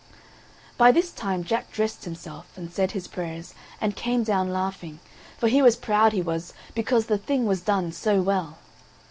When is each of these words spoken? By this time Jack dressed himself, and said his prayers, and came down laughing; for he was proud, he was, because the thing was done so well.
By 0.79 0.91
this 0.91 1.11
time 1.11 1.43
Jack 1.43 1.71
dressed 1.71 2.05
himself, 2.05 2.57
and 2.57 2.73
said 2.73 2.89
his 2.93 3.07
prayers, 3.07 3.53
and 3.79 3.95
came 3.95 4.23
down 4.23 4.51
laughing; 4.51 4.99
for 5.37 5.47
he 5.47 5.61
was 5.61 5.75
proud, 5.75 6.11
he 6.11 6.23
was, 6.23 6.55
because 6.73 7.05
the 7.05 7.19
thing 7.19 7.45
was 7.45 7.61
done 7.61 7.91
so 7.91 8.19
well. 8.19 8.57